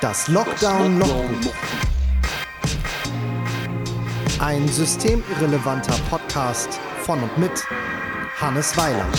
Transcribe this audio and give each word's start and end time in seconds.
Das 0.00 0.28
Lockdown 0.28 0.98
Logbuch. 0.98 1.52
Ein 4.38 4.66
systemirrelevanter 4.66 5.92
Podcast 6.08 6.80
von 7.02 7.22
und 7.22 7.36
mit 7.36 7.50
Hannes 8.40 8.74
Weiland. 8.78 9.14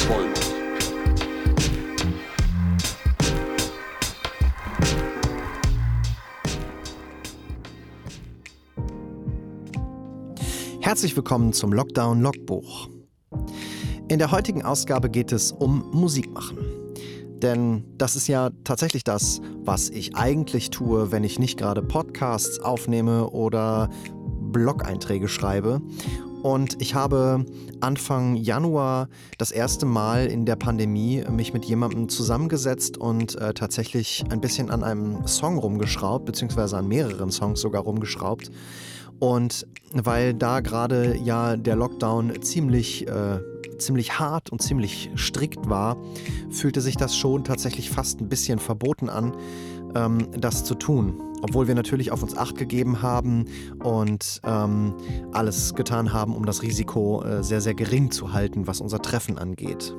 Herzlich 10.80 11.16
willkommen 11.16 11.54
zum 11.54 11.74
Lockdown 11.74 12.22
Logbuch. 12.22 12.90
In 14.08 14.18
der 14.18 14.32
heutigen 14.32 14.64
Ausgabe 14.64 15.12
geht 15.12 15.32
es 15.32 15.52
um 15.52 15.92
Musik 15.92 16.32
machen. 16.32 16.61
Denn 17.42 17.84
das 17.98 18.16
ist 18.16 18.28
ja 18.28 18.52
tatsächlich 18.64 19.04
das, 19.04 19.42
was 19.64 19.90
ich 19.90 20.16
eigentlich 20.16 20.70
tue, 20.70 21.12
wenn 21.12 21.24
ich 21.24 21.40
nicht 21.40 21.58
gerade 21.58 21.82
Podcasts 21.82 22.60
aufnehme 22.60 23.30
oder 23.30 23.90
Blog-Einträge 24.52 25.28
schreibe. 25.28 25.82
Und 26.44 26.82
ich 26.82 26.96
habe 26.96 27.46
Anfang 27.82 28.36
Januar 28.36 29.10
das 29.38 29.52
erste 29.52 29.86
Mal 29.86 30.26
in 30.26 30.46
der 30.46 30.56
Pandemie 30.56 31.24
mich 31.30 31.54
mit 31.54 31.66
jemandem 31.66 32.10
zusammengesetzt 32.10 32.98
und 32.98 33.36
äh, 33.36 33.54
tatsächlich 33.54 34.24
ein 34.30 34.42
bisschen 34.42 34.72
an 34.72 34.84
einem 34.84 35.28
Song 35.28 35.60
rumgeschraubt, 35.60 36.26
beziehungsweise 36.26 36.78
an 36.78 36.88
mehreren 36.88 37.30
Songs 37.32 37.62
sogar 37.62 37.84
rumgeschraubt. 37.84 38.50
Und 39.20 39.68
weil 39.94 40.34
da 40.34 40.62
gerade 40.62 41.16
ja 41.16 41.56
der 41.56 41.76
Lockdown 41.76 42.42
ziemlich 42.42 43.08
äh, 43.08 43.40
ziemlich 43.82 44.20
hart 44.20 44.50
und 44.50 44.62
ziemlich 44.62 45.10
strikt 45.18 45.70
war, 45.70 45.98
fühlte 46.50 46.82
sich 46.82 46.96
das 46.96 47.16
schon 47.16 47.44
tatsächlich 47.44 47.90
fast 47.90 48.22
ein 48.22 48.30
bisschen 48.30 48.60
verboten 48.60 49.10
an, 49.10 49.34
ähm, 49.96 50.28
das 50.38 50.64
zu 50.64 50.76
tun. 50.76 51.22
Obwohl 51.42 51.68
wir 51.68 51.76
natürlich 51.76 52.12
auf 52.12 52.22
uns 52.22 52.38
acht 52.38 52.58
gegeben 52.58 53.02
haben 53.02 53.46
und 53.80 54.42
ähm, 54.46 54.94
alles 55.32 55.74
getan 55.74 56.14
haben, 56.14 56.36
um 56.36 56.46
das 56.46 56.62
Risiko 56.62 57.24
äh, 57.24 57.44
sehr, 57.44 57.62
sehr 57.62 57.74
gering 57.74 58.12
zu 58.12 58.32
halten, 58.32 58.68
was 58.68 58.80
unser 58.80 59.02
Treffen 59.02 59.38
angeht. 59.40 59.96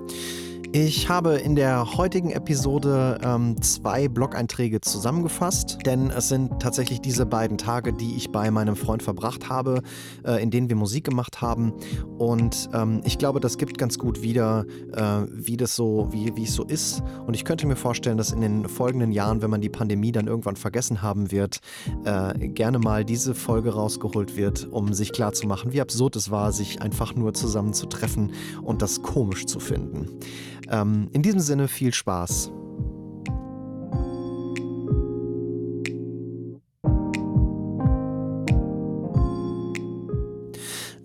Ich 0.75 1.11
habe 1.11 1.35
in 1.35 1.55
der 1.55 1.99
heutigen 1.99 2.31
Episode 2.31 3.21
ähm, 3.23 3.61
zwei 3.61 4.09
Blog-Einträge 4.09 4.81
zusammengefasst, 4.81 5.77
denn 5.85 6.09
es 6.09 6.31
sind 6.31 6.63
tatsächlich 6.63 7.03
diese 7.03 7.27
beiden 7.27 7.59
Tage, 7.59 7.93
die 7.93 8.17
ich 8.17 8.33
bei 8.33 8.51
meinem 8.51 8.75
Freund 8.75 9.03
verbracht 9.03 9.51
habe, 9.51 9.83
äh, 10.25 10.43
in 10.43 10.51
denen 10.51 10.71
wir 10.71 10.77
Musik 10.77 11.05
gemacht 11.05 11.43
haben. 11.43 11.75
Und 12.17 12.71
ähm, 12.73 13.03
ich 13.05 13.19
glaube, 13.19 13.39
das 13.39 13.59
gibt 13.59 13.77
ganz 13.77 13.99
gut 13.99 14.23
wieder, 14.23 14.65
äh, 14.95 15.27
wie 15.31 15.59
das 15.59 15.77
so, 15.77 16.09
wie, 16.11 16.43
es 16.43 16.55
so 16.55 16.65
ist. 16.65 17.03
Und 17.27 17.35
ich 17.35 17.45
könnte 17.45 17.67
mir 17.67 17.77
vorstellen, 17.77 18.17
dass 18.17 18.33
in 18.33 18.41
den 18.41 18.67
folgenden 18.67 19.13
Jahren, 19.13 19.43
wenn 19.43 19.51
man 19.51 19.61
die 19.61 19.69
Pandemie 19.69 20.11
dann 20.11 20.27
irgendwann 20.27 20.57
vergessen 20.57 21.03
haben 21.03 21.31
wird, 21.31 21.61
äh, 22.07 22.49
gerne 22.49 22.79
mal 22.79 23.05
diese 23.05 23.35
Folge 23.35 23.75
rausgeholt 23.75 24.37
wird, 24.37 24.69
um 24.71 24.95
sich 24.95 25.13
klarzumachen, 25.13 25.75
wie 25.75 25.83
absurd 25.83 26.17
es 26.17 26.31
war, 26.31 26.51
sich 26.51 26.81
einfach 26.81 27.15
nur 27.15 27.35
zusammen 27.35 27.75
zu 27.75 27.85
treffen 27.85 28.33
und 28.63 28.81
das 28.81 29.03
komisch 29.03 29.45
zu 29.45 29.61
finden. 29.61 30.09
Ähm, 30.69 31.09
in 31.13 31.23
diesem 31.23 31.41
Sinne 31.41 31.69
viel 31.69 31.93
Spaß. 31.93 32.51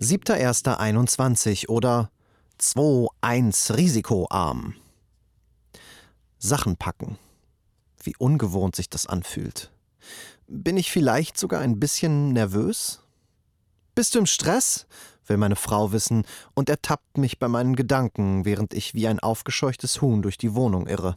Siebter 0.00 0.38
erster 0.38 0.80
21 0.80 1.68
oder 1.68 2.10
2-1 2.60 3.76
Risikoarm. 3.76 4.74
Sachen 6.38 6.76
packen. 6.76 7.18
Wie 8.02 8.14
ungewohnt 8.16 8.76
sich 8.76 8.88
das 8.88 9.06
anfühlt. 9.06 9.70
Bin 10.46 10.76
ich 10.76 10.90
vielleicht 10.90 11.36
sogar 11.36 11.60
ein 11.60 11.78
bisschen 11.78 12.32
nervös? 12.32 13.00
Bist 13.94 14.14
du 14.14 14.20
im 14.20 14.26
Stress? 14.26 14.86
Will 15.28 15.36
meine 15.36 15.56
Frau 15.56 15.92
wissen 15.92 16.24
und 16.54 16.68
ertappt 16.68 17.18
mich 17.18 17.38
bei 17.38 17.48
meinen 17.48 17.76
Gedanken, 17.76 18.44
während 18.44 18.74
ich 18.74 18.94
wie 18.94 19.08
ein 19.08 19.20
aufgescheuchtes 19.20 20.00
Huhn 20.00 20.22
durch 20.22 20.38
die 20.38 20.54
Wohnung 20.54 20.86
irre. 20.86 21.16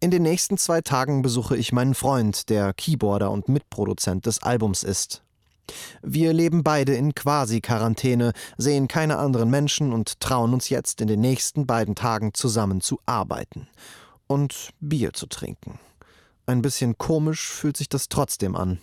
In 0.00 0.10
den 0.10 0.22
nächsten 0.22 0.58
zwei 0.58 0.80
Tagen 0.80 1.22
besuche 1.22 1.56
ich 1.56 1.72
meinen 1.72 1.94
Freund, 1.94 2.48
der 2.48 2.72
Keyboarder 2.72 3.30
und 3.30 3.48
Mitproduzent 3.48 4.26
des 4.26 4.42
Albums 4.42 4.82
ist. 4.82 5.22
Wir 6.02 6.32
leben 6.32 6.62
beide 6.62 6.94
in 6.94 7.14
Quasi-Quarantäne, 7.14 8.32
sehen 8.56 8.88
keine 8.88 9.18
anderen 9.18 9.50
Menschen 9.50 9.92
und 9.92 10.20
trauen 10.20 10.52
uns 10.52 10.68
jetzt 10.68 11.00
in 11.00 11.08
den 11.08 11.20
nächsten 11.20 11.66
beiden 11.66 11.94
Tagen 11.94 12.34
zusammen 12.34 12.80
zu 12.80 12.98
arbeiten 13.06 13.68
und 14.26 14.70
Bier 14.80 15.12
zu 15.12 15.26
trinken. 15.26 15.78
Ein 16.46 16.62
bisschen 16.62 16.98
komisch 16.98 17.48
fühlt 17.48 17.76
sich 17.76 17.88
das 17.88 18.08
trotzdem 18.08 18.56
an. 18.56 18.78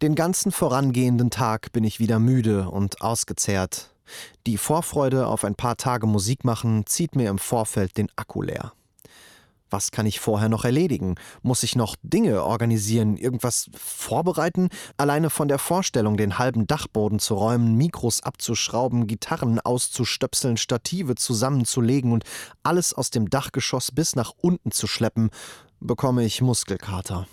Den 0.00 0.14
ganzen 0.14 0.52
vorangehenden 0.52 1.30
Tag 1.30 1.72
bin 1.72 1.84
ich 1.84 1.98
wieder 1.98 2.18
müde 2.18 2.68
und 2.68 3.02
ausgezehrt. 3.02 3.90
Die 4.46 4.58
Vorfreude 4.58 5.26
auf 5.26 5.44
ein 5.44 5.54
paar 5.54 5.76
Tage 5.76 6.06
Musik 6.06 6.44
machen 6.44 6.84
zieht 6.86 7.16
mir 7.16 7.30
im 7.30 7.38
Vorfeld 7.38 7.96
den 7.96 8.08
Akku 8.16 8.42
leer. 8.42 8.72
Was 9.72 9.90
kann 9.90 10.04
ich 10.04 10.20
vorher 10.20 10.50
noch 10.50 10.66
erledigen? 10.66 11.14
Muss 11.40 11.62
ich 11.62 11.76
noch 11.76 11.96
Dinge 12.02 12.44
organisieren, 12.44 13.16
irgendwas 13.16 13.70
vorbereiten? 13.74 14.68
Alleine 14.98 15.30
von 15.30 15.48
der 15.48 15.58
Vorstellung, 15.58 16.18
den 16.18 16.38
halben 16.38 16.66
Dachboden 16.66 17.18
zu 17.18 17.34
räumen, 17.34 17.76
Mikros 17.76 18.22
abzuschrauben, 18.22 19.06
Gitarren 19.06 19.60
auszustöpseln, 19.60 20.58
Stative 20.58 21.14
zusammenzulegen 21.14 22.12
und 22.12 22.24
alles 22.62 22.92
aus 22.92 23.08
dem 23.08 23.30
Dachgeschoss 23.30 23.92
bis 23.92 24.14
nach 24.14 24.32
unten 24.36 24.72
zu 24.72 24.86
schleppen, 24.86 25.30
bekomme 25.80 26.22
ich 26.24 26.42
Muskelkater. 26.42 27.26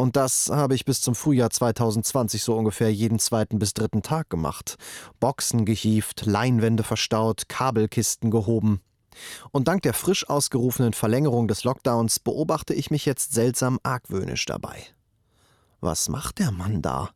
Und 0.00 0.16
das 0.16 0.48
habe 0.48 0.74
ich 0.74 0.86
bis 0.86 1.02
zum 1.02 1.14
Frühjahr 1.14 1.50
2020 1.50 2.42
so 2.42 2.56
ungefähr 2.56 2.90
jeden 2.90 3.18
zweiten 3.18 3.58
bis 3.58 3.74
dritten 3.74 4.00
Tag 4.00 4.30
gemacht. 4.30 4.76
Boxen 5.20 5.66
gehieft, 5.66 6.24
Leinwände 6.24 6.84
verstaut, 6.84 7.50
Kabelkisten 7.50 8.30
gehoben. 8.30 8.80
Und 9.50 9.68
dank 9.68 9.82
der 9.82 9.92
frisch 9.92 10.26
ausgerufenen 10.26 10.94
Verlängerung 10.94 11.48
des 11.48 11.64
Lockdowns 11.64 12.18
beobachte 12.18 12.72
ich 12.72 12.90
mich 12.90 13.04
jetzt 13.04 13.34
seltsam 13.34 13.78
argwöhnisch 13.82 14.46
dabei. 14.46 14.86
Was 15.82 16.08
macht 16.08 16.38
der 16.38 16.50
Mann 16.50 16.80
da? 16.80 17.10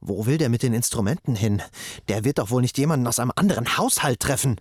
Wo 0.00 0.26
will 0.26 0.38
der 0.38 0.48
mit 0.48 0.62
den 0.62 0.74
Instrumenten 0.74 1.34
hin? 1.34 1.60
Der 2.06 2.22
wird 2.22 2.38
doch 2.38 2.50
wohl 2.50 2.62
nicht 2.62 2.78
jemanden 2.78 3.08
aus 3.08 3.18
einem 3.18 3.32
anderen 3.34 3.76
Haushalt 3.78 4.20
treffen. 4.20 4.60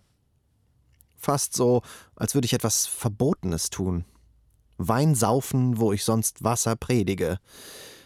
Fast 1.16 1.56
so, 1.56 1.84
als 2.16 2.34
würde 2.34 2.48
ich 2.48 2.54
etwas 2.54 2.88
Verbotenes 2.88 3.70
tun. 3.70 4.04
Wein 4.78 5.16
saufen, 5.16 5.80
wo 5.80 5.94
ich 5.94 6.04
sonst 6.04 6.44
Wasser 6.44 6.76
predige. 6.76 7.40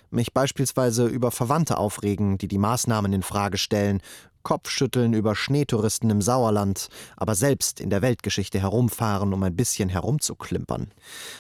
Mich 0.10 0.34
beispielsweise 0.34 1.06
über 1.06 1.32
Verwandte 1.32 1.78
aufregen, 1.78 2.38
die 2.38 2.48
die 2.48 2.58
Maßnahmen 2.58 3.14
in 3.14 3.24
Frage 3.24 3.58
stellen, 3.58 4.02
Kopfschütteln 4.44 5.14
über 5.14 5.36
Schneetouristen 5.36 6.10
im 6.10 6.22
Sauerland, 6.22 6.90
aber 7.16 7.36
selbst 7.36 7.80
in 7.80 7.90
der 7.90 8.02
Weltgeschichte 8.02 8.60
herumfahren, 8.60 9.34
um 9.34 9.44
ein 9.44 9.56
bisschen 9.56 9.90
herumzuklimpern. 9.90 10.92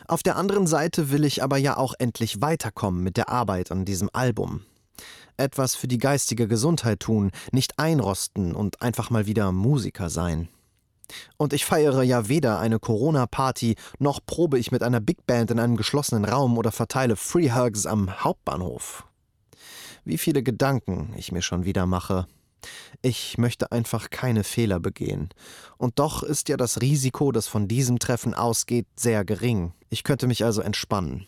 Auf 0.07 0.23
der 0.23 0.35
anderen 0.35 0.67
Seite 0.67 1.11
will 1.11 1.25
ich 1.25 1.43
aber 1.43 1.57
ja 1.57 1.77
auch 1.77 1.93
endlich 1.99 2.41
weiterkommen 2.41 3.03
mit 3.03 3.17
der 3.17 3.29
Arbeit 3.29 3.71
an 3.71 3.85
diesem 3.85 4.09
Album. 4.13 4.63
Etwas 5.37 5.75
für 5.75 5.87
die 5.87 5.97
geistige 5.97 6.47
Gesundheit 6.47 6.99
tun, 6.99 7.31
nicht 7.51 7.79
einrosten 7.79 8.53
und 8.53 8.81
einfach 8.81 9.09
mal 9.09 9.25
wieder 9.25 9.51
Musiker 9.51 10.09
sein. 10.09 10.49
Und 11.37 11.53
ich 11.53 11.65
feiere 11.65 12.03
ja 12.03 12.27
weder 12.27 12.59
eine 12.59 12.79
Corona-Party, 12.79 13.75
noch 13.99 14.19
probe 14.25 14.59
ich 14.59 14.71
mit 14.71 14.83
einer 14.83 14.99
Big 14.99 15.25
Band 15.25 15.51
in 15.51 15.59
einem 15.59 15.77
geschlossenen 15.77 16.25
Raum 16.25 16.57
oder 16.57 16.71
verteile 16.71 17.15
Free 17.15 17.51
Hugs 17.51 17.85
am 17.85 18.23
Hauptbahnhof. 18.23 19.05
Wie 20.03 20.17
viele 20.17 20.43
Gedanken 20.43 21.13
ich 21.17 21.31
mir 21.31 21.41
schon 21.41 21.65
wieder 21.65 21.85
mache. 21.85 22.27
Ich 23.01 23.37
möchte 23.37 23.71
einfach 23.71 24.09
keine 24.09 24.43
Fehler 24.43 24.79
begehen. 24.79 25.29
Und 25.77 25.99
doch 25.99 26.23
ist 26.23 26.49
ja 26.49 26.57
das 26.57 26.81
Risiko, 26.81 27.31
das 27.31 27.47
von 27.47 27.67
diesem 27.67 27.99
Treffen 27.99 28.33
ausgeht, 28.33 28.87
sehr 28.95 29.25
gering. 29.25 29.73
Ich 29.89 30.03
könnte 30.03 30.27
mich 30.27 30.43
also 30.43 30.61
entspannen. 30.61 31.25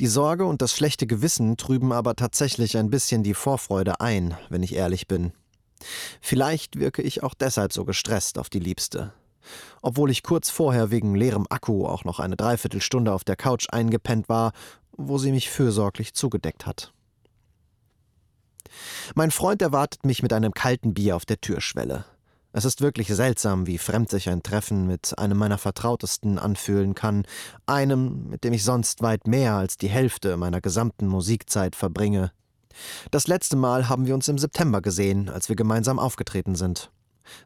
Die 0.00 0.06
Sorge 0.06 0.44
und 0.44 0.62
das 0.62 0.72
schlechte 0.72 1.06
Gewissen 1.06 1.56
trüben 1.56 1.92
aber 1.92 2.14
tatsächlich 2.14 2.76
ein 2.76 2.88
bisschen 2.88 3.22
die 3.22 3.34
Vorfreude 3.34 4.00
ein, 4.00 4.36
wenn 4.48 4.62
ich 4.62 4.74
ehrlich 4.74 5.08
bin. 5.08 5.32
Vielleicht 6.20 6.78
wirke 6.78 7.02
ich 7.02 7.22
auch 7.22 7.34
deshalb 7.34 7.72
so 7.72 7.84
gestresst 7.84 8.38
auf 8.38 8.48
die 8.48 8.58
Liebste. 8.58 9.12
Obwohl 9.80 10.10
ich 10.10 10.22
kurz 10.22 10.50
vorher 10.50 10.90
wegen 10.90 11.14
leerem 11.14 11.46
Akku 11.48 11.86
auch 11.86 12.04
noch 12.04 12.20
eine 12.20 12.36
Dreiviertelstunde 12.36 13.12
auf 13.12 13.24
der 13.24 13.36
Couch 13.36 13.66
eingepennt 13.70 14.28
war, 14.28 14.52
wo 14.92 15.18
sie 15.18 15.32
mich 15.32 15.48
fürsorglich 15.48 16.14
zugedeckt 16.14 16.66
hat. 16.66 16.92
Mein 19.14 19.30
Freund 19.30 19.62
erwartet 19.62 20.04
mich 20.04 20.22
mit 20.22 20.32
einem 20.32 20.52
kalten 20.52 20.94
Bier 20.94 21.16
auf 21.16 21.24
der 21.24 21.40
Türschwelle. 21.40 22.04
Es 22.52 22.64
ist 22.64 22.80
wirklich 22.80 23.08
seltsam, 23.08 23.66
wie 23.66 23.78
fremd 23.78 24.10
sich 24.10 24.28
ein 24.28 24.42
Treffen 24.42 24.86
mit 24.86 25.18
einem 25.18 25.36
meiner 25.36 25.58
Vertrautesten 25.58 26.38
anfühlen 26.38 26.94
kann, 26.94 27.24
einem, 27.66 28.28
mit 28.28 28.42
dem 28.42 28.52
ich 28.52 28.64
sonst 28.64 29.02
weit 29.02 29.26
mehr 29.26 29.54
als 29.54 29.76
die 29.76 29.88
Hälfte 29.88 30.36
meiner 30.36 30.60
gesamten 30.60 31.06
Musikzeit 31.06 31.76
verbringe. 31.76 32.32
Das 33.10 33.26
letzte 33.26 33.56
Mal 33.56 33.88
haben 33.88 34.06
wir 34.06 34.14
uns 34.14 34.28
im 34.28 34.38
September 34.38 34.80
gesehen, 34.80 35.28
als 35.28 35.48
wir 35.48 35.56
gemeinsam 35.56 35.98
aufgetreten 35.98 36.54
sind. 36.54 36.90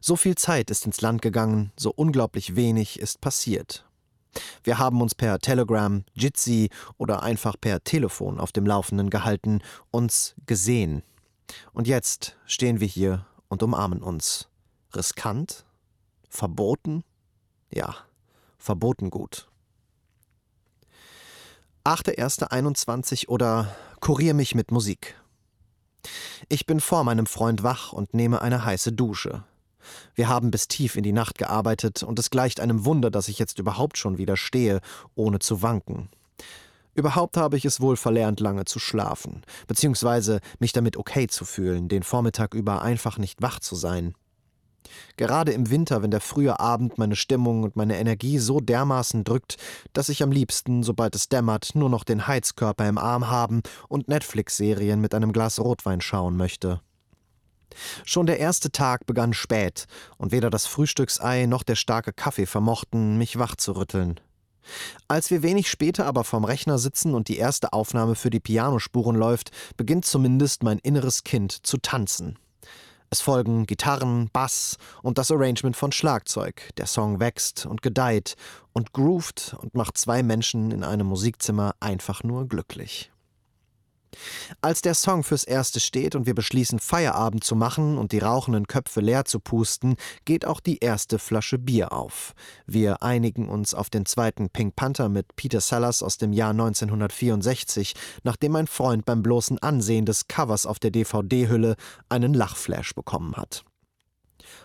So 0.01 0.15
viel 0.15 0.35
Zeit 0.35 0.69
ist 0.69 0.85
ins 0.85 1.01
Land 1.01 1.21
gegangen, 1.21 1.71
so 1.77 1.91
unglaublich 1.91 2.55
wenig 2.55 2.99
ist 2.99 3.21
passiert. 3.21 3.85
Wir 4.63 4.79
haben 4.79 5.01
uns 5.01 5.13
per 5.13 5.39
Telegram, 5.39 6.03
Jitsi 6.13 6.69
oder 6.97 7.23
einfach 7.23 7.55
per 7.59 7.83
Telefon 7.83 8.39
auf 8.39 8.51
dem 8.51 8.65
Laufenden 8.65 9.09
gehalten, 9.09 9.61
uns 9.91 10.35
gesehen. 10.45 11.03
Und 11.71 11.87
jetzt 11.87 12.35
stehen 12.45 12.79
wir 12.79 12.87
hier 12.87 13.25
und 13.47 13.61
umarmen 13.61 14.01
uns. 14.01 14.47
Riskant? 14.95 15.65
Verboten? 16.29 17.03
Ja, 17.71 17.95
verboten 18.57 19.09
gut. 19.11 19.47
8.1.21 21.85 23.27
oder 23.27 23.75
Kurier 23.99 24.33
mich 24.33 24.55
mit 24.55 24.71
Musik. 24.71 25.15
Ich 26.49 26.65
bin 26.65 26.79
vor 26.79 27.03
meinem 27.03 27.25
Freund 27.25 27.63
wach 27.63 27.93
und 27.93 28.13
nehme 28.13 28.41
eine 28.41 28.65
heiße 28.65 28.91
Dusche. 28.91 29.43
Wir 30.15 30.29
haben 30.29 30.51
bis 30.51 30.67
tief 30.67 30.95
in 30.95 31.03
die 31.03 31.11
Nacht 31.11 31.37
gearbeitet 31.37 32.03
und 32.03 32.17
es 32.19 32.29
gleicht 32.29 32.59
einem 32.59 32.85
Wunder, 32.85 33.11
dass 33.11 33.27
ich 33.27 33.39
jetzt 33.39 33.59
überhaupt 33.59 33.97
schon 33.97 34.17
wieder 34.17 34.37
stehe, 34.37 34.79
ohne 35.15 35.39
zu 35.39 35.61
wanken. 35.61 36.09
Überhaupt 36.95 37.37
habe 37.37 37.57
ich 37.57 37.65
es 37.65 37.81
wohl 37.81 37.97
verlernt, 37.97 38.39
lange 38.39 38.65
zu 38.65 38.79
schlafen, 38.79 39.43
beziehungsweise 39.67 40.41
mich 40.59 40.73
damit 40.73 40.95
okay 40.95 41.27
zu 41.27 41.43
fühlen, 41.43 41.89
den 41.89 42.03
Vormittag 42.03 42.53
über 42.53 42.81
einfach 42.81 43.17
nicht 43.17 43.41
wach 43.41 43.59
zu 43.59 43.75
sein. 43.75 44.13
Gerade 45.17 45.51
im 45.51 45.69
Winter, 45.69 46.01
wenn 46.01 46.11
der 46.11 46.21
frühe 46.21 46.59
Abend 46.59 46.97
meine 46.97 47.15
Stimmung 47.15 47.63
und 47.63 47.75
meine 47.75 47.97
Energie 47.97 48.39
so 48.39 48.59
dermaßen 48.59 49.23
drückt, 49.23 49.57
dass 49.93 50.09
ich 50.09 50.23
am 50.23 50.31
liebsten, 50.31 50.83
sobald 50.83 51.15
es 51.15 51.29
dämmert, 51.29 51.75
nur 51.75 51.89
noch 51.89 52.03
den 52.03 52.27
Heizkörper 52.27 52.87
im 52.87 52.97
Arm 52.97 53.29
haben 53.29 53.61
und 53.87 54.07
Netflix-Serien 54.07 55.01
mit 55.01 55.13
einem 55.13 55.33
Glas 55.33 55.59
Rotwein 55.59 56.01
schauen 56.01 56.37
möchte. 56.37 56.81
Schon 58.05 58.25
der 58.25 58.39
erste 58.39 58.71
Tag 58.71 59.05
begann 59.05 59.33
spät, 59.33 59.85
und 60.17 60.31
weder 60.31 60.49
das 60.49 60.67
Frühstücksei 60.67 61.45
noch 61.45 61.63
der 61.63 61.75
starke 61.75 62.13
Kaffee 62.13 62.45
vermochten, 62.45 63.17
mich 63.17 63.39
wach 63.39 63.55
zu 63.55 63.75
rütteln. 63.75 64.19
Als 65.07 65.29
wir 65.29 65.43
wenig 65.43 65.69
später 65.69 66.05
aber 66.05 66.23
vorm 66.23 66.45
Rechner 66.45 66.77
sitzen 66.77 67.13
und 67.13 67.27
die 67.27 67.37
erste 67.37 67.73
Aufnahme 67.73 68.15
für 68.15 68.29
die 68.29 68.39
Pianospuren 68.39 69.15
läuft, 69.15 69.51
beginnt 69.75 70.05
zumindest 70.05 70.63
mein 70.63 70.79
inneres 70.79 71.23
Kind 71.23 71.65
zu 71.65 71.77
tanzen. 71.77 72.37
Es 73.13 73.21
folgen 73.21 73.67
Gitarren, 73.67 74.31
Bass 74.33 74.79
und 75.03 75.19
das 75.19 75.29
Arrangement 75.29 75.77
von 75.77 75.91
Schlagzeug. 75.91 76.71
Der 76.77 76.87
Song 76.87 77.19
wächst 77.19 77.67
und 77.67 77.83
gedeiht 77.83 78.33
und 78.71 78.91
groovt 78.91 79.55
und 79.61 79.75
macht 79.75 79.99
zwei 79.99 80.23
Menschen 80.23 80.71
in 80.71 80.83
einem 80.83 81.05
Musikzimmer 81.05 81.75
einfach 81.79 82.23
nur 82.23 82.47
glücklich. 82.47 83.12
Als 84.61 84.81
der 84.81 84.93
Song 84.93 85.23
fürs 85.23 85.43
Erste 85.43 85.79
steht 85.79 86.15
und 86.15 86.25
wir 86.25 86.35
beschließen, 86.35 86.79
Feierabend 86.79 87.43
zu 87.43 87.55
machen 87.55 87.97
und 87.97 88.11
die 88.11 88.19
rauchenden 88.19 88.67
Köpfe 88.67 89.01
leer 89.01 89.25
zu 89.25 89.39
pusten, 89.39 89.95
geht 90.25 90.45
auch 90.45 90.59
die 90.59 90.79
erste 90.79 91.19
Flasche 91.19 91.57
Bier 91.57 91.91
auf. 91.91 92.33
Wir 92.65 93.03
einigen 93.03 93.49
uns 93.49 93.73
auf 93.73 93.89
den 93.89 94.05
zweiten 94.05 94.49
Pink 94.49 94.75
Panther 94.75 95.09
mit 95.09 95.35
Peter 95.35 95.61
Sellers 95.61 96.03
aus 96.03 96.17
dem 96.17 96.33
Jahr 96.33 96.51
1964, 96.51 97.93
nachdem 98.23 98.53
mein 98.53 98.67
Freund 98.67 99.05
beim 99.05 99.23
bloßen 99.23 99.59
Ansehen 99.59 100.05
des 100.05 100.27
Covers 100.27 100.65
auf 100.65 100.79
der 100.79 100.91
DVD-Hülle 100.91 101.75
einen 102.09 102.33
Lachflash 102.33 102.93
bekommen 102.95 103.35
hat. 103.35 103.63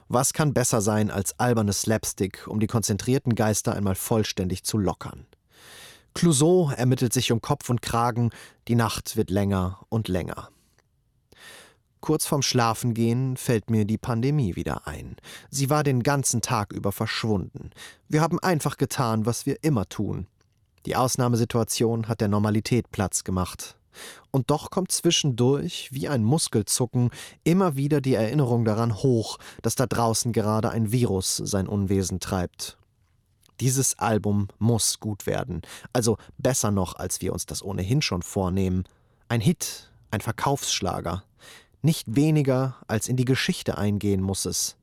Was 0.08 0.32
kann 0.32 0.54
besser 0.54 0.80
sein 0.80 1.10
als 1.10 1.38
albernes 1.38 1.82
Slapstick, 1.82 2.46
um 2.46 2.60
die 2.60 2.66
konzentrierten 2.66 3.34
Geister 3.34 3.74
einmal 3.74 3.94
vollständig 3.94 4.64
zu 4.64 4.78
lockern? 4.78 5.26
Clouseau 6.14 6.70
ermittelt 6.70 7.12
sich 7.12 7.32
um 7.32 7.40
Kopf 7.40 7.70
und 7.70 7.82
Kragen, 7.82 8.31
die 8.66 8.75
Nacht 8.75 9.16
wird 9.16 9.31
länger 9.31 9.81
und 9.88 10.08
länger. 10.08 10.50
Kurz 12.00 12.26
vorm 12.26 12.43
Schlafengehen 12.43 13.37
fällt 13.37 13.70
mir 13.70 13.84
die 13.84 13.99
Pandemie 13.99 14.56
wieder 14.56 14.87
ein. 14.87 15.16
Sie 15.50 15.69
war 15.69 15.82
den 15.82 16.02
ganzen 16.02 16.40
Tag 16.43 16.72
über 16.72 16.93
verschwunden. 16.93 17.70
Wir 18.08 18.20
haben 18.20 18.38
einfach 18.38 18.76
getan, 18.76 19.26
was 19.26 19.46
wir 19.46 19.62
immer 19.62 19.88
tun. 19.88 20.26
Die 20.87 20.96
Ausnahmesituation 20.96 22.08
hat 22.08 22.20
der 22.20 22.28
Normalität 22.28 22.90
Platz 22.93 23.25
gemacht. 23.25 23.76
Und 24.31 24.50
doch 24.50 24.70
kommt 24.70 24.93
zwischendurch, 24.93 25.88
wie 25.93 26.08
ein 26.08 26.22
Muskelzucken, 26.22 27.10
immer 27.43 27.76
wieder 27.76 28.00
die 28.00 28.14
Erinnerung 28.14 28.64
daran 28.64 28.94
hoch, 28.94 29.38
dass 29.62 29.75
da 29.75 29.87
draußen 29.87 30.32
gerade 30.32 30.70
ein 30.70 30.93
Virus 30.93 31.37
sein 31.37 31.66
Unwesen 31.66 32.20
treibt. 32.20 32.78
Dieses 33.60 33.99
Album 33.99 34.49
muss 34.58 35.00
gut 35.00 35.26
werden, 35.26 35.62
also 35.93 36.16
besser 36.38 36.70
noch, 36.70 36.94
als 36.94 37.20
wir 37.20 37.32
uns 37.32 37.46
das 37.46 37.62
ohnehin 37.62 38.02
schon 38.02 38.22
vornehmen. 38.22 38.84
Ein 39.28 39.40
Hit, 39.40 39.90
ein 40.10 40.20
Verkaufsschlager. 40.20 41.25
Nicht 41.82 42.14
weniger 42.14 42.76
als 42.87 43.08
in 43.08 43.16
die 43.16 43.25
Geschichte 43.25 43.78
eingehen 43.78 44.20
muss 44.20 44.44
es. 44.44 44.76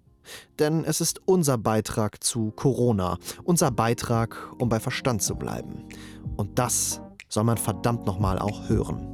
Denn 0.60 0.84
es 0.84 1.02
ist 1.02 1.22
unser 1.26 1.58
Beitrag 1.58 2.24
zu 2.24 2.52
Corona, 2.52 3.18
unser 3.44 3.72
Beitrag, 3.72 4.38
um 4.58 4.70
bei 4.70 4.80
Verstand 4.80 5.22
zu 5.22 5.36
bleiben. 5.36 5.86
Und 6.36 6.58
das 6.60 7.02
soll 7.30 7.44
man 7.44 7.58
verdammt 7.58 8.06
nochmal 8.06 8.40
auch 8.40 8.68
hören. 8.68 9.12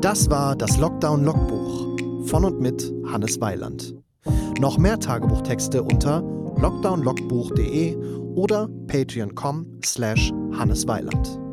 Das 0.00 0.28
war 0.30 0.56
das 0.56 0.76
Lockdown-Logbuch 0.76 2.26
von 2.28 2.44
und 2.44 2.60
mit 2.60 2.92
Hannes 3.06 3.40
Weiland. 3.40 3.94
Noch 4.58 4.78
mehr 4.78 4.98
Tagebuchtexte 4.98 5.82
unter 5.82 6.22
lockdownlogbuch.de 6.56 7.96
oder 8.34 8.68
patreon.com 8.86 9.80
slash 9.84 10.32
hannesweiland. 10.52 11.45